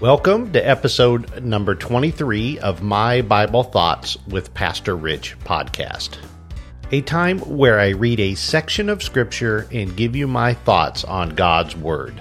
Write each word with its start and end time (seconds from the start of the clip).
Welcome 0.00 0.52
to 0.52 0.60
episode 0.60 1.42
number 1.42 1.74
23 1.74 2.60
of 2.60 2.84
My 2.84 3.20
Bible 3.20 3.64
Thoughts 3.64 4.16
with 4.28 4.54
Pastor 4.54 4.94
Rich 4.94 5.36
podcast. 5.40 6.18
A 6.92 7.00
time 7.00 7.40
where 7.40 7.80
I 7.80 7.88
read 7.88 8.20
a 8.20 8.36
section 8.36 8.90
of 8.90 9.02
Scripture 9.02 9.66
and 9.72 9.96
give 9.96 10.14
you 10.14 10.28
my 10.28 10.54
thoughts 10.54 11.02
on 11.02 11.30
God's 11.30 11.74
Word. 11.74 12.14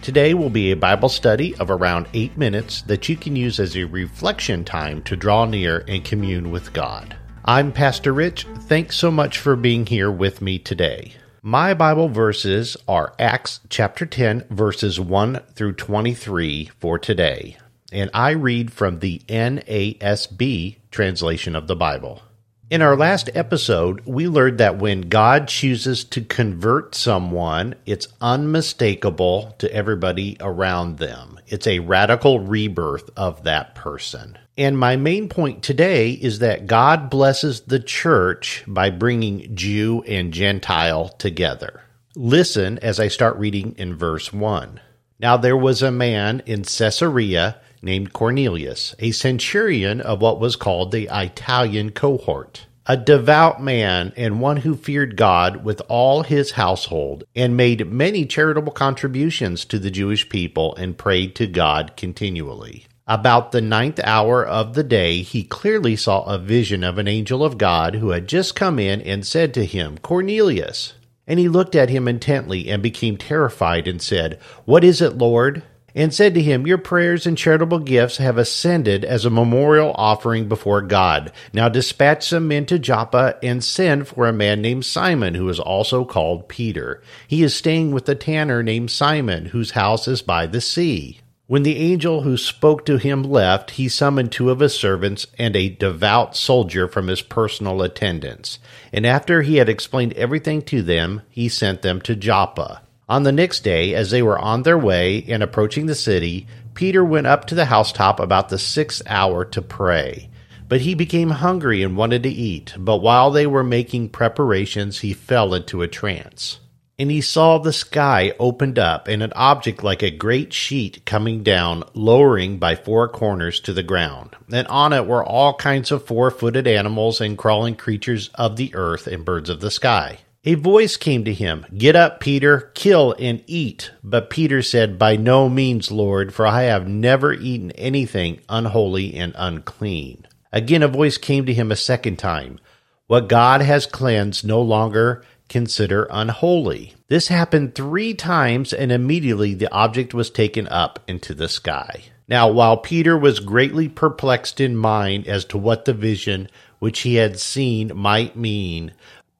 Today 0.00 0.32
will 0.32 0.48
be 0.48 0.70
a 0.70 0.76
Bible 0.76 1.10
study 1.10 1.54
of 1.56 1.70
around 1.70 2.08
eight 2.14 2.38
minutes 2.38 2.80
that 2.82 3.06
you 3.10 3.16
can 3.16 3.36
use 3.36 3.60
as 3.60 3.76
a 3.76 3.84
reflection 3.84 4.64
time 4.64 5.02
to 5.02 5.14
draw 5.14 5.44
near 5.44 5.84
and 5.86 6.02
commune 6.02 6.50
with 6.50 6.72
God. 6.72 7.14
I'm 7.44 7.70
Pastor 7.70 8.14
Rich. 8.14 8.46
Thanks 8.60 8.96
so 8.96 9.10
much 9.10 9.36
for 9.36 9.56
being 9.56 9.84
here 9.84 10.10
with 10.10 10.40
me 10.40 10.58
today. 10.58 11.12
My 11.42 11.72
Bible 11.72 12.10
verses 12.10 12.76
are 12.86 13.14
Acts 13.18 13.60
chapter 13.70 14.04
10, 14.04 14.48
verses 14.50 15.00
1 15.00 15.40
through 15.54 15.72
23 15.72 16.70
for 16.78 16.98
today, 16.98 17.56
and 17.90 18.10
I 18.12 18.32
read 18.32 18.70
from 18.70 18.98
the 18.98 19.22
NASB 19.26 20.76
translation 20.90 21.56
of 21.56 21.66
the 21.66 21.74
Bible. 21.74 22.20
In 22.68 22.82
our 22.82 22.94
last 22.94 23.30
episode, 23.34 24.02
we 24.04 24.28
learned 24.28 24.58
that 24.58 24.76
when 24.76 25.08
God 25.08 25.48
chooses 25.48 26.04
to 26.04 26.20
convert 26.20 26.94
someone, 26.94 27.74
it's 27.86 28.08
unmistakable 28.20 29.54
to 29.60 29.74
everybody 29.74 30.36
around 30.40 30.98
them. 30.98 31.40
It's 31.46 31.66
a 31.66 31.78
radical 31.78 32.40
rebirth 32.40 33.08
of 33.16 33.44
that 33.44 33.74
person. 33.74 34.36
And 34.60 34.76
my 34.76 34.96
main 34.96 35.30
point 35.30 35.62
today 35.62 36.10
is 36.10 36.40
that 36.40 36.66
God 36.66 37.08
blesses 37.08 37.62
the 37.62 37.80
church 37.80 38.62
by 38.66 38.90
bringing 38.90 39.56
Jew 39.56 40.04
and 40.06 40.34
Gentile 40.34 41.08
together. 41.08 41.80
Listen 42.14 42.78
as 42.80 43.00
I 43.00 43.08
start 43.08 43.38
reading 43.38 43.74
in 43.78 43.96
verse 43.96 44.34
1. 44.34 44.78
Now 45.18 45.38
there 45.38 45.56
was 45.56 45.80
a 45.80 45.90
man 45.90 46.42
in 46.44 46.64
Caesarea 46.64 47.58
named 47.80 48.12
Cornelius, 48.12 48.94
a 48.98 49.12
centurion 49.12 50.02
of 50.02 50.20
what 50.20 50.40
was 50.40 50.56
called 50.56 50.92
the 50.92 51.08
Italian 51.10 51.92
cohort, 51.92 52.66
a 52.84 52.98
devout 52.98 53.62
man 53.62 54.12
and 54.14 54.42
one 54.42 54.58
who 54.58 54.76
feared 54.76 55.16
God 55.16 55.64
with 55.64 55.80
all 55.88 56.22
his 56.22 56.50
household, 56.50 57.24
and 57.34 57.56
made 57.56 57.90
many 57.90 58.26
charitable 58.26 58.72
contributions 58.72 59.64
to 59.64 59.78
the 59.78 59.90
Jewish 59.90 60.28
people 60.28 60.76
and 60.76 60.98
prayed 60.98 61.34
to 61.36 61.46
God 61.46 61.96
continually. 61.96 62.84
About 63.10 63.50
the 63.50 63.60
ninth 63.60 63.98
hour 64.04 64.46
of 64.46 64.74
the 64.74 64.84
day, 64.84 65.22
he 65.22 65.42
clearly 65.42 65.96
saw 65.96 66.22
a 66.22 66.38
vision 66.38 66.84
of 66.84 66.96
an 66.96 67.08
angel 67.08 67.44
of 67.44 67.58
God 67.58 67.96
who 67.96 68.10
had 68.10 68.28
just 68.28 68.54
come 68.54 68.78
in 68.78 69.00
and 69.00 69.26
said 69.26 69.52
to 69.54 69.64
him, 69.64 69.98
Cornelius. 69.98 70.92
And 71.26 71.40
he 71.40 71.48
looked 71.48 71.74
at 71.74 71.90
him 71.90 72.06
intently 72.06 72.70
and 72.70 72.80
became 72.80 73.16
terrified 73.16 73.88
and 73.88 74.00
said, 74.00 74.38
What 74.64 74.84
is 74.84 75.00
it, 75.00 75.18
Lord? 75.18 75.64
And 75.92 76.14
said 76.14 76.34
to 76.34 76.40
him, 76.40 76.68
Your 76.68 76.78
prayers 76.78 77.26
and 77.26 77.36
charitable 77.36 77.80
gifts 77.80 78.18
have 78.18 78.38
ascended 78.38 79.04
as 79.04 79.24
a 79.24 79.30
memorial 79.30 79.90
offering 79.96 80.48
before 80.48 80.80
God. 80.80 81.32
Now 81.52 81.68
dispatch 81.68 82.28
some 82.28 82.46
men 82.46 82.64
to 82.66 82.78
Joppa 82.78 83.38
and 83.42 83.64
send 83.64 84.06
for 84.06 84.28
a 84.28 84.32
man 84.32 84.62
named 84.62 84.84
Simon, 84.84 85.34
who 85.34 85.48
is 85.48 85.58
also 85.58 86.04
called 86.04 86.48
Peter. 86.48 87.02
He 87.26 87.42
is 87.42 87.56
staying 87.56 87.90
with 87.90 88.08
a 88.08 88.14
tanner 88.14 88.62
named 88.62 88.92
Simon, 88.92 89.46
whose 89.46 89.72
house 89.72 90.06
is 90.06 90.22
by 90.22 90.46
the 90.46 90.60
sea. 90.60 91.18
When 91.50 91.64
the 91.64 91.78
angel 91.78 92.22
who 92.22 92.36
spoke 92.36 92.86
to 92.86 92.96
him 92.96 93.24
left, 93.24 93.72
he 93.72 93.88
summoned 93.88 94.30
two 94.30 94.50
of 94.50 94.60
his 94.60 94.72
servants 94.72 95.26
and 95.36 95.56
a 95.56 95.68
devout 95.68 96.36
soldier 96.36 96.86
from 96.86 97.08
his 97.08 97.22
personal 97.22 97.82
attendants. 97.82 98.60
And 98.92 99.04
after 99.04 99.42
he 99.42 99.56
had 99.56 99.68
explained 99.68 100.12
everything 100.12 100.62
to 100.66 100.80
them, 100.80 101.22
he 101.28 101.48
sent 101.48 101.82
them 101.82 102.00
to 102.02 102.14
Joppa. 102.14 102.82
On 103.08 103.24
the 103.24 103.32
next 103.32 103.64
day, 103.64 103.96
as 103.96 104.12
they 104.12 104.22
were 104.22 104.38
on 104.38 104.62
their 104.62 104.78
way 104.78 105.24
and 105.26 105.42
approaching 105.42 105.86
the 105.86 105.96
city, 105.96 106.46
Peter 106.74 107.04
went 107.04 107.26
up 107.26 107.46
to 107.46 107.56
the 107.56 107.64
housetop 107.64 108.20
about 108.20 108.48
the 108.48 108.56
sixth 108.56 109.02
hour 109.08 109.44
to 109.46 109.60
pray. 109.60 110.28
But 110.68 110.82
he 110.82 110.94
became 110.94 111.30
hungry 111.30 111.82
and 111.82 111.96
wanted 111.96 112.22
to 112.22 112.28
eat. 112.28 112.76
But 112.78 112.98
while 112.98 113.32
they 113.32 113.48
were 113.48 113.64
making 113.64 114.10
preparations, 114.10 115.00
he 115.00 115.12
fell 115.12 115.52
into 115.54 115.82
a 115.82 115.88
trance. 115.88 116.60
And 117.00 117.10
he 117.10 117.22
saw 117.22 117.56
the 117.56 117.72
sky 117.72 118.34
opened 118.38 118.78
up, 118.78 119.08
and 119.08 119.22
an 119.22 119.32
object 119.34 119.82
like 119.82 120.02
a 120.02 120.10
great 120.10 120.52
sheet 120.52 121.02
coming 121.06 121.42
down, 121.42 121.82
lowering 121.94 122.58
by 122.58 122.74
four 122.74 123.08
corners 123.08 123.58
to 123.60 123.72
the 123.72 123.82
ground. 123.82 124.36
And 124.52 124.68
on 124.68 124.92
it 124.92 125.06
were 125.06 125.24
all 125.24 125.54
kinds 125.54 125.90
of 125.90 126.04
four 126.04 126.30
footed 126.30 126.66
animals 126.66 127.22
and 127.22 127.38
crawling 127.38 127.76
creatures 127.76 128.28
of 128.34 128.56
the 128.56 128.74
earth 128.74 129.06
and 129.06 129.24
birds 129.24 129.48
of 129.48 129.60
the 129.60 129.70
sky. 129.70 130.18
A 130.44 130.56
voice 130.56 130.98
came 130.98 131.24
to 131.24 131.32
him, 131.32 131.64
Get 131.74 131.96
up, 131.96 132.20
Peter, 132.20 132.70
kill 132.74 133.16
and 133.18 133.42
eat. 133.46 133.92
But 134.04 134.28
Peter 134.28 134.60
said, 134.60 134.98
By 134.98 135.16
no 135.16 135.48
means, 135.48 135.90
Lord, 135.90 136.34
for 136.34 136.46
I 136.46 136.64
have 136.64 136.86
never 136.86 137.32
eaten 137.32 137.70
anything 137.70 138.40
unholy 138.46 139.14
and 139.14 139.32
unclean. 139.38 140.26
Again 140.52 140.82
a 140.82 140.88
voice 140.88 141.16
came 141.16 141.46
to 141.46 141.54
him 141.54 141.72
a 141.72 141.76
second 141.76 142.18
time, 142.18 142.60
What 143.06 143.30
God 143.30 143.62
has 143.62 143.86
cleansed 143.86 144.44
no 144.44 144.60
longer 144.60 145.24
consider 145.50 146.08
unholy. 146.10 146.94
This 147.08 147.28
happened 147.28 147.74
three 147.74 148.14
times, 148.14 148.72
and 148.72 148.90
immediately 148.90 149.52
the 149.52 149.70
object 149.70 150.14
was 150.14 150.30
taken 150.30 150.66
up 150.68 151.00
into 151.06 151.34
the 151.34 151.48
sky. 151.48 152.04
Now, 152.26 152.48
while 152.48 152.78
Peter 152.78 153.18
was 153.18 153.40
greatly 153.40 153.88
perplexed 153.88 154.60
in 154.60 154.76
mind 154.76 155.26
as 155.26 155.44
to 155.46 155.58
what 155.58 155.84
the 155.84 155.92
vision 155.92 156.48
which 156.78 157.00
he 157.00 157.16
had 157.16 157.38
seen 157.38 157.92
might 157.94 158.36
mean, 158.36 158.92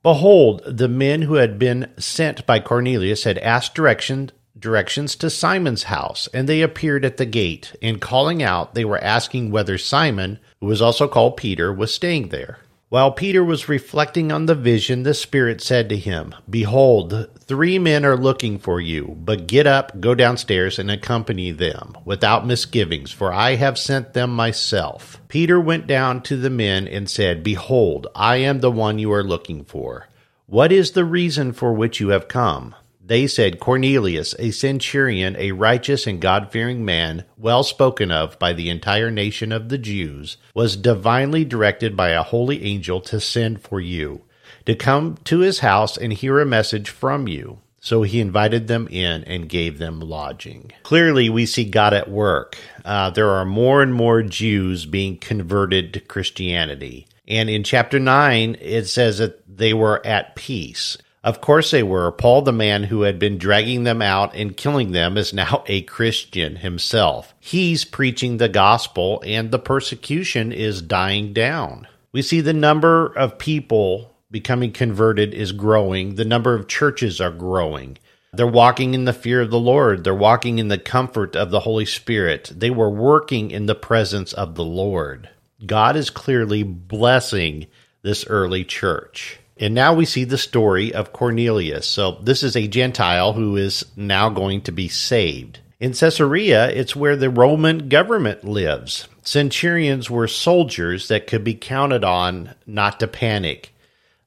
behold, 0.02 0.62
the 0.66 0.88
men 0.88 1.22
who 1.22 1.34
had 1.34 1.58
been 1.58 1.90
sent 1.96 2.44
by 2.44 2.58
Cornelius 2.58 3.24
had 3.24 3.38
asked 3.38 3.74
directions 3.74 4.32
directions 4.58 5.16
to 5.16 5.30
Simon's 5.30 5.84
house, 5.84 6.28
and 6.34 6.48
they 6.48 6.60
appeared 6.60 7.04
at 7.04 7.16
the 7.16 7.24
gate. 7.24 7.74
And 7.80 8.00
calling 8.00 8.42
out, 8.42 8.74
they 8.74 8.84
were 8.84 9.02
asking 9.02 9.50
whether 9.50 9.78
Simon, 9.78 10.38
who 10.60 10.66
was 10.66 10.82
also 10.82 11.08
called 11.08 11.38
Peter, 11.38 11.72
was 11.72 11.94
staying 11.94 12.28
there. 12.28 12.58
While 12.90 13.12
Peter 13.12 13.44
was 13.44 13.68
reflecting 13.68 14.32
on 14.32 14.46
the 14.46 14.54
vision, 14.56 15.04
the 15.04 15.14
Spirit 15.14 15.60
said 15.60 15.88
to 15.90 15.96
him, 15.96 16.34
Behold, 16.50 17.28
three 17.38 17.78
men 17.78 18.04
are 18.04 18.16
looking 18.16 18.58
for 18.58 18.80
you, 18.80 19.16
but 19.20 19.46
get 19.46 19.64
up, 19.64 20.00
go 20.00 20.12
downstairs, 20.16 20.76
and 20.76 20.90
accompany 20.90 21.52
them, 21.52 21.96
without 22.04 22.48
misgivings, 22.48 23.12
for 23.12 23.32
I 23.32 23.54
have 23.54 23.78
sent 23.78 24.12
them 24.12 24.34
myself. 24.34 25.20
Peter 25.28 25.60
went 25.60 25.86
down 25.86 26.20
to 26.22 26.36
the 26.36 26.50
men 26.50 26.88
and 26.88 27.08
said, 27.08 27.44
Behold, 27.44 28.08
I 28.16 28.38
am 28.38 28.58
the 28.58 28.72
one 28.72 28.98
you 28.98 29.12
are 29.12 29.22
looking 29.22 29.62
for. 29.62 30.08
What 30.46 30.72
is 30.72 30.90
the 30.90 31.04
reason 31.04 31.52
for 31.52 31.72
which 31.72 32.00
you 32.00 32.08
have 32.08 32.26
come? 32.26 32.74
They 33.10 33.26
said, 33.26 33.58
Cornelius, 33.58 34.36
a 34.38 34.52
centurion, 34.52 35.34
a 35.36 35.50
righteous 35.50 36.06
and 36.06 36.20
God 36.20 36.52
fearing 36.52 36.84
man, 36.84 37.24
well 37.36 37.64
spoken 37.64 38.12
of 38.12 38.38
by 38.38 38.52
the 38.52 38.70
entire 38.70 39.10
nation 39.10 39.50
of 39.50 39.68
the 39.68 39.78
Jews, 39.78 40.36
was 40.54 40.76
divinely 40.76 41.44
directed 41.44 41.96
by 41.96 42.10
a 42.10 42.22
holy 42.22 42.62
angel 42.62 43.00
to 43.00 43.18
send 43.18 43.62
for 43.62 43.80
you, 43.80 44.22
to 44.64 44.76
come 44.76 45.18
to 45.24 45.40
his 45.40 45.58
house 45.58 45.96
and 45.96 46.12
hear 46.12 46.38
a 46.38 46.46
message 46.46 46.88
from 46.88 47.26
you. 47.26 47.58
So 47.80 48.02
he 48.02 48.20
invited 48.20 48.68
them 48.68 48.86
in 48.86 49.24
and 49.24 49.48
gave 49.48 49.78
them 49.78 49.98
lodging. 49.98 50.70
Clearly, 50.84 51.28
we 51.28 51.46
see 51.46 51.64
God 51.64 51.92
at 51.92 52.08
work. 52.08 52.58
Uh, 52.84 53.10
there 53.10 53.30
are 53.30 53.44
more 53.44 53.82
and 53.82 53.92
more 53.92 54.22
Jews 54.22 54.86
being 54.86 55.18
converted 55.18 55.94
to 55.94 56.00
Christianity. 56.00 57.08
And 57.26 57.50
in 57.50 57.64
chapter 57.64 57.98
9, 57.98 58.56
it 58.60 58.84
says 58.84 59.18
that 59.18 59.42
they 59.48 59.74
were 59.74 60.00
at 60.06 60.36
peace. 60.36 60.96
Of 61.22 61.40
course 61.40 61.70
they 61.70 61.82
were. 61.82 62.10
Paul, 62.12 62.42
the 62.42 62.52
man 62.52 62.84
who 62.84 63.02
had 63.02 63.18
been 63.18 63.36
dragging 63.36 63.84
them 63.84 64.00
out 64.00 64.34
and 64.34 64.56
killing 64.56 64.92
them, 64.92 65.18
is 65.18 65.34
now 65.34 65.64
a 65.66 65.82
Christian 65.82 66.56
himself. 66.56 67.34
He's 67.38 67.84
preaching 67.84 68.38
the 68.38 68.48
gospel, 68.48 69.22
and 69.26 69.50
the 69.50 69.58
persecution 69.58 70.50
is 70.50 70.80
dying 70.80 71.32
down. 71.32 71.86
We 72.12 72.22
see 72.22 72.40
the 72.40 72.54
number 72.54 73.06
of 73.06 73.38
people 73.38 74.14
becoming 74.30 74.72
converted 74.72 75.34
is 75.34 75.52
growing, 75.52 76.14
the 76.14 76.24
number 76.24 76.54
of 76.54 76.68
churches 76.68 77.20
are 77.20 77.30
growing. 77.30 77.98
They're 78.32 78.46
walking 78.46 78.94
in 78.94 79.04
the 79.06 79.12
fear 79.12 79.40
of 79.40 79.50
the 79.50 79.58
Lord. 79.58 80.04
They're 80.04 80.14
walking 80.14 80.60
in 80.60 80.68
the 80.68 80.78
comfort 80.78 81.34
of 81.34 81.50
the 81.50 81.60
Holy 81.60 81.84
Spirit. 81.84 82.52
They 82.54 82.70
were 82.70 82.88
working 82.88 83.50
in 83.50 83.66
the 83.66 83.74
presence 83.74 84.32
of 84.32 84.54
the 84.54 84.64
Lord. 84.64 85.28
God 85.66 85.96
is 85.96 86.10
clearly 86.10 86.62
blessing 86.62 87.66
this 88.02 88.24
early 88.28 88.64
church. 88.64 89.40
And 89.60 89.74
now 89.74 89.92
we 89.92 90.06
see 90.06 90.24
the 90.24 90.38
story 90.38 90.92
of 90.92 91.12
Cornelius. 91.12 91.86
So 91.86 92.12
this 92.22 92.42
is 92.42 92.56
a 92.56 92.66
Gentile 92.66 93.34
who 93.34 93.56
is 93.56 93.84
now 93.94 94.30
going 94.30 94.62
to 94.62 94.72
be 94.72 94.88
saved. 94.88 95.60
In 95.78 95.92
Caesarea, 95.92 96.70
it's 96.70 96.96
where 96.96 97.14
the 97.14 97.28
Roman 97.28 97.90
government 97.90 98.42
lives. 98.42 99.06
Centurions 99.22 100.10
were 100.10 100.26
soldiers 100.26 101.08
that 101.08 101.26
could 101.26 101.44
be 101.44 101.54
counted 101.54 102.04
on 102.04 102.54
not 102.66 103.00
to 103.00 103.06
panic. 103.06 103.74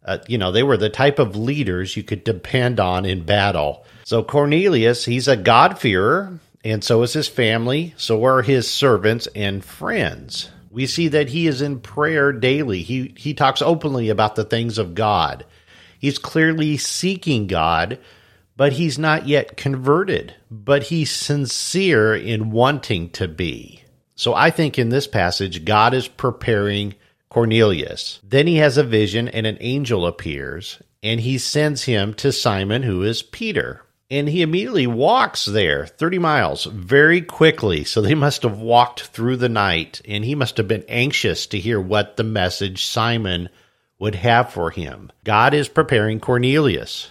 Uh, 0.06 0.20
you 0.28 0.38
know, 0.38 0.52
they 0.52 0.64
were 0.64 0.78
the 0.78 0.90
type 0.90 1.18
of 1.18 1.36
leaders 1.36 1.98
you 1.98 2.04
could 2.04 2.24
depend 2.24 2.80
on 2.80 3.04
in 3.04 3.24
battle. 3.24 3.86
So 4.04 4.24
Cornelius, 4.24 5.06
he's 5.06 5.28
a 5.28 5.38
God-fearer, 5.38 6.40
and 6.64 6.84
so 6.84 7.02
is 7.02 7.14
his 7.14 7.28
family, 7.28 7.94
so 7.98 8.24
are 8.24 8.44
his 8.44 8.70
servants 8.70 9.28
and 9.34 9.66
friends 9.66 10.50
we 10.74 10.88
see 10.88 11.08
that 11.10 11.30
he 11.30 11.46
is 11.46 11.62
in 11.62 11.80
prayer 11.80 12.34
daily. 12.34 12.82
He 12.82 13.14
he 13.16 13.36
talks 13.36 13.62
openly 13.62 14.10
about 14.10 14.36
the 14.36 14.44
things 14.44 14.80
of 14.80 14.96
God. 14.96 15.46
He's 16.00 16.18
clearly 16.18 16.78
seeking 16.78 17.46
God, 17.46 18.00
but 18.58 18.74
he's 18.74 18.98
not 18.98 19.28
yet 19.28 19.56
converted, 19.56 20.34
but 20.50 20.84
he's 20.84 21.12
sincere 21.12 22.16
in 22.16 22.50
wanting 22.50 23.12
to 23.12 23.28
be. 23.28 23.84
So 24.16 24.34
I 24.34 24.50
think 24.50 24.80
in 24.80 24.90
this 24.90 25.08
passage, 25.08 25.64
God 25.64 25.94
is 25.94 26.08
preparing 26.08 26.96
Cornelius. 27.30 28.20
Then 28.24 28.48
he 28.48 28.58
has 28.58 28.78
a 28.78 28.84
vision, 28.84 29.28
and 29.28 29.46
an 29.46 29.58
angel 29.62 30.08
appears, 30.08 30.82
and 31.04 31.20
he 31.20 31.38
sends 31.38 31.84
him 31.84 32.14
to 32.16 32.32
Simon, 32.32 32.84
who 32.84 33.04
is 33.04 33.22
Peter. 33.22 33.82
And 34.14 34.30
he 34.30 34.44
immediately 34.44 34.86
walks 34.86 35.46
there 35.46 35.88
30 35.88 36.20
miles 36.20 36.66
very 36.66 37.20
quickly. 37.20 37.84
So 37.84 38.00
they 38.00 38.14
must 38.14 38.44
have 38.44 38.60
walked 38.60 39.08
through 39.08 39.38
the 39.38 39.50
night, 39.50 40.04
and 40.08 40.24
he 40.24 40.36
must 40.36 40.58
have 40.58 40.68
been 40.68 40.86
anxious 40.88 41.48
to 41.48 41.60
hear 41.60 41.82
what 41.82 42.16
the 42.16 42.24
message 42.24 42.86
Simon 42.86 43.50
would 43.98 44.14
have 44.14 44.54
for 44.54 44.70
him. 44.70 45.12
God 45.24 45.56
is 45.56 45.68
preparing 45.68 46.20
Cornelius. 46.20 47.10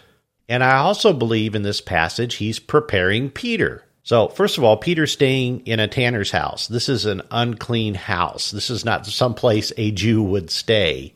And 0.48 0.62
I 0.62 0.76
also 0.76 1.12
believe 1.12 1.56
in 1.56 1.62
this 1.62 1.80
passage, 1.80 2.36
he's 2.36 2.60
preparing 2.60 3.30
Peter. 3.30 3.82
So, 4.04 4.28
first 4.28 4.56
of 4.56 4.62
all, 4.62 4.76
Peter's 4.76 5.10
staying 5.10 5.66
in 5.66 5.80
a 5.80 5.88
tanner's 5.88 6.30
house. 6.30 6.68
This 6.68 6.88
is 6.88 7.04
an 7.04 7.22
unclean 7.32 7.94
house. 7.94 8.52
This 8.52 8.70
is 8.70 8.84
not 8.84 9.06
some 9.06 9.34
place 9.34 9.72
a 9.76 9.90
Jew 9.90 10.22
would 10.22 10.52
stay. 10.52 11.14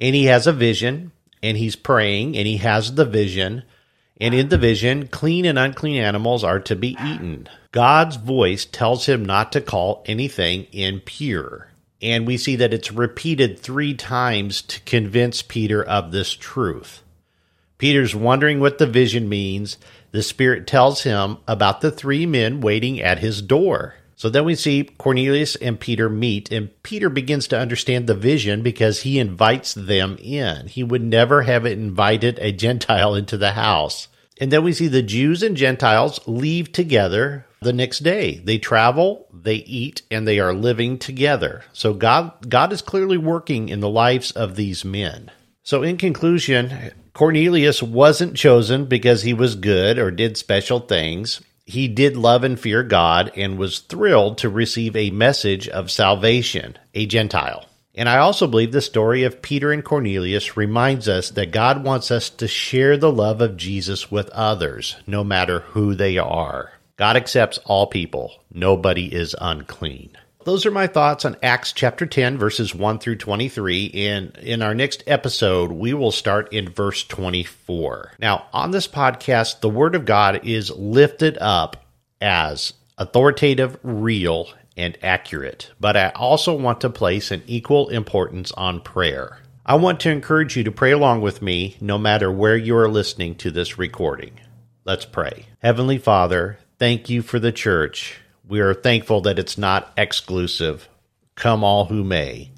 And 0.00 0.16
he 0.16 0.24
has 0.24 0.48
a 0.48 0.52
vision, 0.52 1.12
and 1.44 1.56
he's 1.56 1.76
praying, 1.76 2.36
and 2.36 2.44
he 2.44 2.56
has 2.56 2.96
the 2.96 3.04
vision. 3.04 3.62
And 4.22 4.34
in 4.34 4.50
the 4.50 4.56
vision, 4.56 5.08
clean 5.08 5.44
and 5.44 5.58
unclean 5.58 6.00
animals 6.00 6.44
are 6.44 6.60
to 6.60 6.76
be 6.76 6.96
eaten. 7.04 7.48
God's 7.72 8.14
voice 8.14 8.64
tells 8.64 9.06
him 9.06 9.24
not 9.24 9.50
to 9.50 9.60
call 9.60 10.04
anything 10.06 10.68
impure. 10.70 11.72
And 12.00 12.24
we 12.24 12.36
see 12.36 12.54
that 12.54 12.72
it's 12.72 12.92
repeated 12.92 13.58
three 13.58 13.94
times 13.94 14.62
to 14.62 14.80
convince 14.82 15.42
Peter 15.42 15.82
of 15.82 16.12
this 16.12 16.34
truth. 16.34 17.02
Peter's 17.78 18.14
wondering 18.14 18.60
what 18.60 18.78
the 18.78 18.86
vision 18.86 19.28
means 19.28 19.76
the 20.12 20.22
Spirit 20.22 20.68
tells 20.68 21.02
him 21.02 21.38
about 21.48 21.80
the 21.80 21.90
three 21.90 22.24
men 22.24 22.60
waiting 22.60 23.00
at 23.00 23.18
his 23.18 23.42
door. 23.42 23.96
So 24.14 24.28
then 24.30 24.44
we 24.44 24.54
see 24.54 24.84
Cornelius 24.98 25.56
and 25.56 25.80
Peter 25.80 26.08
meet, 26.08 26.52
and 26.52 26.70
Peter 26.84 27.08
begins 27.08 27.48
to 27.48 27.58
understand 27.58 28.06
the 28.06 28.14
vision 28.14 28.62
because 28.62 29.02
he 29.02 29.18
invites 29.18 29.74
them 29.74 30.16
in. 30.22 30.68
He 30.68 30.84
would 30.84 31.02
never 31.02 31.42
have 31.42 31.66
invited 31.66 32.38
a 32.38 32.52
Gentile 32.52 33.16
into 33.16 33.36
the 33.36 33.54
house. 33.54 34.06
And 34.42 34.50
then 34.50 34.64
we 34.64 34.72
see 34.72 34.88
the 34.88 35.04
Jews 35.04 35.44
and 35.44 35.56
Gentiles 35.56 36.18
leave 36.26 36.72
together 36.72 37.46
the 37.60 37.72
next 37.72 38.00
day. 38.00 38.42
They 38.42 38.58
travel, 38.58 39.28
they 39.32 39.54
eat, 39.54 40.02
and 40.10 40.26
they 40.26 40.40
are 40.40 40.52
living 40.52 40.98
together. 40.98 41.62
So 41.72 41.94
God, 41.94 42.50
God 42.50 42.72
is 42.72 42.82
clearly 42.82 43.16
working 43.16 43.68
in 43.68 43.78
the 43.78 43.88
lives 43.88 44.32
of 44.32 44.56
these 44.56 44.84
men. 44.84 45.30
So, 45.62 45.84
in 45.84 45.96
conclusion, 45.96 46.90
Cornelius 47.12 47.84
wasn't 47.84 48.36
chosen 48.36 48.86
because 48.86 49.22
he 49.22 49.32
was 49.32 49.54
good 49.54 49.96
or 49.96 50.10
did 50.10 50.36
special 50.36 50.80
things. 50.80 51.40
He 51.64 51.86
did 51.86 52.16
love 52.16 52.42
and 52.42 52.58
fear 52.58 52.82
God 52.82 53.30
and 53.36 53.56
was 53.56 53.78
thrilled 53.78 54.38
to 54.38 54.48
receive 54.48 54.96
a 54.96 55.10
message 55.10 55.68
of 55.68 55.88
salvation, 55.88 56.76
a 56.94 57.06
Gentile. 57.06 57.68
And 57.94 58.08
I 58.08 58.18
also 58.18 58.46
believe 58.46 58.72
the 58.72 58.80
story 58.80 59.24
of 59.24 59.42
Peter 59.42 59.70
and 59.70 59.84
Cornelius 59.84 60.56
reminds 60.56 61.08
us 61.08 61.30
that 61.30 61.52
God 61.52 61.84
wants 61.84 62.10
us 62.10 62.30
to 62.30 62.48
share 62.48 62.96
the 62.96 63.12
love 63.12 63.42
of 63.42 63.56
Jesus 63.56 64.10
with 64.10 64.30
others, 64.30 64.96
no 65.06 65.22
matter 65.22 65.60
who 65.60 65.94
they 65.94 66.16
are. 66.16 66.72
God 66.96 67.16
accepts 67.16 67.58
all 67.64 67.86
people, 67.86 68.42
nobody 68.52 69.12
is 69.12 69.36
unclean. 69.40 70.16
Those 70.44 70.66
are 70.66 70.72
my 70.72 70.88
thoughts 70.88 71.24
on 71.24 71.36
Acts 71.42 71.72
chapter 71.72 72.04
10, 72.04 72.36
verses 72.36 72.74
1 72.74 72.98
through 72.98 73.16
23. 73.16 73.90
And 73.94 74.36
in 74.38 74.60
our 74.60 74.74
next 74.74 75.04
episode, 75.06 75.70
we 75.70 75.94
will 75.94 76.10
start 76.10 76.52
in 76.52 76.68
verse 76.68 77.04
24. 77.04 78.14
Now, 78.18 78.46
on 78.52 78.72
this 78.72 78.88
podcast, 78.88 79.60
the 79.60 79.70
Word 79.70 79.94
of 79.94 80.04
God 80.04 80.44
is 80.44 80.70
lifted 80.70 81.38
up 81.38 81.84
as 82.20 82.72
authoritative, 82.98 83.78
real, 83.84 84.48
and 84.76 84.96
accurate. 85.02 85.70
But 85.80 85.96
I 85.96 86.10
also 86.10 86.54
want 86.54 86.80
to 86.82 86.90
place 86.90 87.30
an 87.30 87.42
equal 87.46 87.88
importance 87.88 88.52
on 88.52 88.80
prayer. 88.80 89.38
I 89.64 89.76
want 89.76 90.00
to 90.00 90.10
encourage 90.10 90.56
you 90.56 90.64
to 90.64 90.72
pray 90.72 90.90
along 90.90 91.20
with 91.20 91.42
me 91.42 91.76
no 91.80 91.98
matter 91.98 92.30
where 92.30 92.56
you 92.56 92.76
are 92.76 92.88
listening 92.88 93.36
to 93.36 93.50
this 93.50 93.78
recording. 93.78 94.40
Let's 94.84 95.04
pray. 95.04 95.46
Heavenly 95.60 95.98
Father, 95.98 96.58
thank 96.78 97.08
you 97.08 97.22
for 97.22 97.38
the 97.38 97.52
church 97.52 98.18
we 98.52 98.60
are 98.60 98.74
thankful 98.74 99.22
that 99.22 99.38
it's 99.38 99.56
not 99.56 99.92
exclusive. 99.96 100.88
Come 101.36 101.64
all 101.64 101.86
who 101.86 102.04
may. 102.04 102.52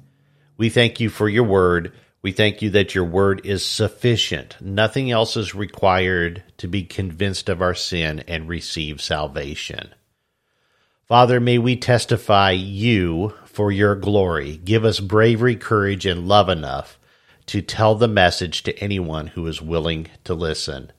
We 0.57 0.69
thank 0.69 0.99
you 0.99 1.09
for 1.09 1.29
your 1.29 1.43
word. 1.43 1.93
We 2.21 2.31
thank 2.31 2.61
you 2.61 2.71
that 2.71 2.95
your 2.95 3.05
word 3.05 3.45
is 3.45 3.63
sufficient. 3.63 4.57
Nothing 4.59 5.11
else 5.11 5.37
is 5.37 5.53
required 5.53 6.43
to 6.57 6.67
be 6.67 6.83
convinced 6.83 7.49
of 7.49 7.61
our 7.61 7.75
sin 7.75 8.23
and 8.27 8.49
receive 8.49 8.99
salvation. 8.99 9.93
Father, 11.07 11.39
may 11.39 11.59
we 11.59 11.75
testify 11.75 12.49
you 12.49 13.35
for 13.45 13.71
your 13.71 13.95
glory. 13.95 14.57
Give 14.57 14.83
us 14.83 14.99
bravery, 14.99 15.55
courage, 15.55 16.07
and 16.07 16.27
love 16.27 16.49
enough 16.49 16.97
to 17.45 17.61
tell 17.61 17.93
the 17.93 18.07
message 18.07 18.63
to 18.63 18.77
anyone 18.79 19.27
who 19.27 19.45
is 19.45 19.61
willing 19.61 20.07
to 20.23 20.33
listen. 20.33 20.91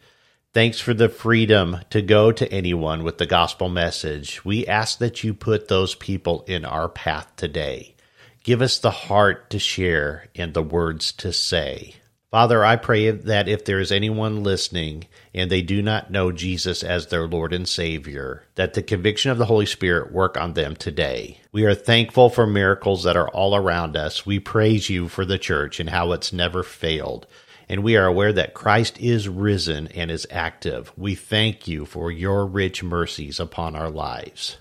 Thanks 0.55 0.79
for 0.79 0.94
the 0.94 1.08
freedom 1.08 1.79
to 1.91 2.03
go 2.03 2.31
to 2.31 2.50
anyone 2.53 3.03
with 3.03 3.19
the 3.19 3.26
gospel 3.26 3.69
message. 3.69 4.44
We 4.44 4.64
ask 4.64 4.99
that 4.99 5.25
you 5.25 5.35
put 5.35 5.67
those 5.67 5.97
people 5.97 6.44
in 6.47 6.64
our 6.64 6.88
path 6.88 7.32
today. 7.35 7.97
Give 8.44 8.62
us 8.62 8.79
the 8.79 8.93
heart 8.93 9.50
to 9.50 9.59
share 9.59 10.29
and 10.37 10.55
the 10.55 10.62
words 10.62 11.11
to 11.14 11.32
say. 11.32 11.97
Father, 12.31 12.64
I 12.64 12.76
pray 12.76 13.11
that 13.11 13.49
if 13.49 13.64
there 13.64 13.78
is 13.78 13.93
anyone 13.93 14.43
listening 14.43 15.06
and 15.32 15.50
they 15.50 15.62
do 15.62 15.81
not 15.81 16.11
know 16.11 16.32
Jesus 16.32 16.82
as 16.82 17.06
their 17.06 17.26
Lord 17.26 17.52
and 17.52 17.69
Savior, 17.69 18.44
that 18.56 18.75
the 18.75 18.82
conviction 18.82 19.31
of 19.31 19.38
the 19.38 19.46
Holy 19.46 19.67
Spirit 19.67 20.12
work 20.12 20.37
on 20.37 20.55
them 20.55 20.75
today. 20.76 21.40
We 21.52 21.64
are 21.64 21.75
thankful 21.75 22.28
for 22.28 22.46
miracles 22.46 23.05
that 23.05 23.17
are 23.17 23.28
all 23.28 23.55
around 23.55 23.96
us. 23.96 24.26
We 24.26 24.40
praise 24.40 24.90
you 24.90 25.08
for 25.08 25.25
the 25.25 25.38
church 25.38 25.78
and 25.78 25.90
how 25.90 26.12
it's 26.12 26.32
never 26.32 26.62
failed 26.62 27.26
and 27.69 27.82
we 27.82 27.96
are 27.96 28.06
aware 28.06 28.32
that 28.32 28.55
Christ 28.55 28.99
is 29.00 29.28
risen 29.28 29.88
and 29.88 30.11
is 30.11 30.26
active. 30.31 30.93
We 30.96 31.14
thank 31.14 31.67
you 31.67 31.84
for 31.84 32.11
your 32.11 32.46
rich 32.46 32.82
mercies 32.82 33.40
upon 33.40 33.75
our 33.75 33.90
lives. 33.90 34.58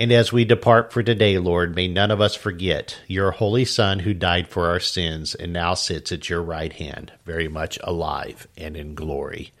And 0.00 0.12
as 0.12 0.32
we 0.32 0.44
depart 0.44 0.92
for 0.92 1.02
today, 1.02 1.38
Lord, 1.38 1.74
may 1.74 1.88
none 1.88 2.12
of 2.12 2.20
us 2.20 2.36
forget 2.36 3.00
your 3.08 3.32
holy 3.32 3.64
Son 3.64 3.98
who 3.98 4.14
died 4.14 4.46
for 4.46 4.68
our 4.68 4.78
sins 4.78 5.34
and 5.34 5.52
now 5.52 5.74
sits 5.74 6.12
at 6.12 6.30
your 6.30 6.40
right 6.40 6.72
hand, 6.72 7.12
very 7.24 7.48
much 7.48 7.80
alive 7.82 8.46
and 8.56 8.76
in 8.76 8.94
glory. 8.94 9.52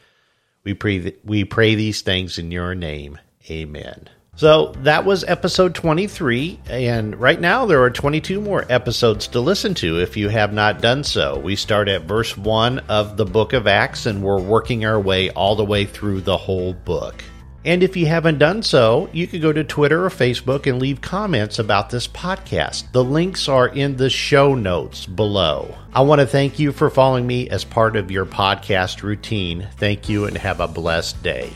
We 0.62 0.74
pray, 0.74 1.16
we 1.24 1.42
pray 1.42 1.74
these 1.74 2.02
things 2.02 2.38
in 2.38 2.52
your 2.52 2.76
name. 2.76 3.18
Amen. 3.50 4.08
So 4.36 4.74
that 4.84 5.04
was 5.04 5.24
episode 5.24 5.74
23, 5.74 6.60
and 6.70 7.18
right 7.18 7.40
now 7.40 7.66
there 7.66 7.82
are 7.82 7.90
22 7.90 8.40
more 8.40 8.64
episodes 8.68 9.26
to 9.28 9.40
listen 9.40 9.74
to 9.74 9.98
if 9.98 10.16
you 10.16 10.28
have 10.28 10.52
not 10.52 10.80
done 10.80 11.02
so. 11.02 11.36
We 11.40 11.56
start 11.56 11.88
at 11.88 12.02
verse 12.02 12.36
1 12.36 12.78
of 12.88 13.16
the 13.16 13.24
book 13.24 13.54
of 13.54 13.66
Acts, 13.66 14.06
and 14.06 14.22
we're 14.22 14.40
working 14.40 14.84
our 14.84 15.00
way 15.00 15.30
all 15.30 15.56
the 15.56 15.64
way 15.64 15.84
through 15.84 16.20
the 16.20 16.36
whole 16.36 16.74
book. 16.74 17.24
And 17.68 17.82
if 17.82 17.98
you 17.98 18.06
haven't 18.06 18.38
done 18.38 18.62
so, 18.62 19.10
you 19.12 19.26
can 19.26 19.42
go 19.42 19.52
to 19.52 19.62
Twitter 19.62 20.06
or 20.06 20.08
Facebook 20.08 20.66
and 20.66 20.80
leave 20.80 21.02
comments 21.02 21.58
about 21.58 21.90
this 21.90 22.08
podcast. 22.08 22.90
The 22.92 23.04
links 23.04 23.46
are 23.46 23.68
in 23.68 23.98
the 23.98 24.08
show 24.08 24.54
notes 24.54 25.04
below. 25.04 25.76
I 25.92 26.00
want 26.00 26.22
to 26.22 26.26
thank 26.26 26.58
you 26.58 26.72
for 26.72 26.88
following 26.88 27.26
me 27.26 27.50
as 27.50 27.66
part 27.66 27.94
of 27.94 28.10
your 28.10 28.24
podcast 28.24 29.02
routine. 29.02 29.68
Thank 29.76 30.08
you 30.08 30.24
and 30.24 30.38
have 30.38 30.60
a 30.60 30.66
blessed 30.66 31.22
day. 31.22 31.52